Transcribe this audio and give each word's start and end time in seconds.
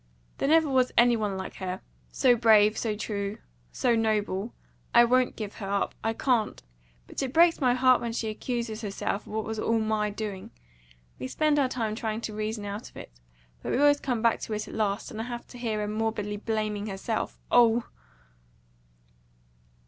There 0.39 0.47
never 0.49 0.67
was 0.67 0.91
any 0.97 1.15
one 1.15 1.37
like 1.37 1.57
her 1.57 1.79
so 2.11 2.35
brave, 2.35 2.75
so 2.75 2.95
true, 2.95 3.37
so 3.71 3.95
noble. 3.95 4.51
I 4.95 5.05
won't 5.05 5.35
give 5.35 5.57
her 5.57 5.67
up 5.69 5.93
I 6.03 6.13
can't. 6.13 6.63
But 7.05 7.21
it 7.21 7.31
breaks 7.31 7.61
my 7.61 7.75
heart 7.75 8.01
when 8.01 8.11
she 8.11 8.27
accuses 8.27 8.81
herself 8.81 9.27
of 9.27 9.33
what 9.33 9.43
was 9.45 9.59
all 9.59 9.77
MY 9.77 10.09
doing. 10.09 10.49
We 11.19 11.27
spend 11.27 11.59
our 11.59 11.69
time 11.69 11.93
trying 11.93 12.21
to 12.21 12.33
reason 12.33 12.65
out 12.65 12.89
of 12.89 12.97
it, 12.97 13.11
but 13.61 13.71
we 13.71 13.77
always 13.77 13.99
come 13.99 14.23
back 14.23 14.39
to 14.39 14.53
it 14.53 14.67
at 14.67 14.73
last, 14.73 15.11
and 15.11 15.21
I 15.21 15.25
have 15.25 15.45
to 15.49 15.59
hear 15.59 15.79
her 15.81 15.87
morbidly 15.87 16.37
blaming 16.37 16.87
herself. 16.87 17.39
Oh!" 17.51 17.83